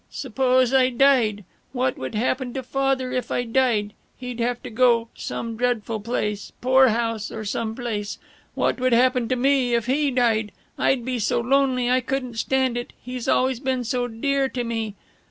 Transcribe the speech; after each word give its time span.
"Suppose 0.09 0.73
I 0.73 0.89
died. 0.89 1.43
"What 1.73 1.95
would 1.95 2.15
happen 2.15 2.55
to 2.55 2.63
Father 2.63 3.11
if 3.11 3.29
I 3.29 3.43
died? 3.43 3.93
He'd 4.17 4.39
have 4.39 4.63
to 4.63 4.71
go 4.71 5.09
some 5.13 5.55
dreadful 5.55 5.99
place 5.99 6.51
poor 6.59 6.87
house 6.87 7.29
or 7.31 7.45
some 7.45 7.75
place 7.75 8.17
"What 8.55 8.79
would 8.79 8.93
happen 8.93 9.27
to 9.27 9.35
me 9.35 9.75
if 9.75 9.85
he 9.85 10.09
died? 10.09 10.53
I'd 10.75 11.05
be 11.05 11.19
so 11.19 11.39
lonely 11.39 11.87
I 11.91 12.01
couldn't 12.01 12.37
stand 12.39 12.77
it. 12.79 12.93
He's 12.99 13.27
always 13.27 13.59
been 13.59 13.83
so 13.83 14.07
dear 14.07 14.49
to 14.49 14.63
me. 14.63 14.95